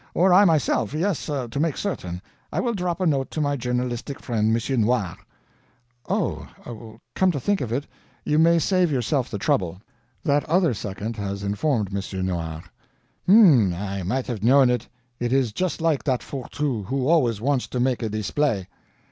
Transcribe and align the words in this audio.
Or 0.15 0.33
I 0.33 0.45
myself 0.45 0.95
yes, 0.95 1.27
to 1.27 1.59
make 1.59 1.77
certain, 1.77 2.23
I 2.51 2.59
will 2.59 2.73
drop 2.73 3.01
a 3.01 3.05
note 3.05 3.29
to 3.29 3.39
my 3.39 3.55
journalistic 3.55 4.19
friend, 4.19 4.49
M. 4.59 4.81
Noir" 4.81 5.15
"Oh, 6.09 6.99
come 7.13 7.29
to 7.31 7.39
think 7.39 7.61
of 7.61 7.71
it, 7.71 7.85
you 8.25 8.39
may 8.39 8.57
save 8.57 8.91
yourself 8.91 9.29
the 9.29 9.37
trouble; 9.37 9.79
that 10.23 10.43
other 10.45 10.73
second 10.73 11.17
has 11.17 11.43
informed 11.43 11.95
M. 11.95 12.25
Noir." 12.25 12.63
"H'm! 13.29 13.75
I 13.75 14.01
might 14.01 14.25
have 14.25 14.41
known 14.43 14.71
it. 14.71 14.87
It 15.19 15.31
is 15.31 15.53
just 15.53 15.81
like 15.81 16.03
that 16.05 16.21
Fourtou, 16.23 16.83
who 16.85 17.07
always 17.07 17.39
wants 17.39 17.67
to 17.67 17.79
make 17.79 18.01
a 18.01 18.09
display." 18.09 18.67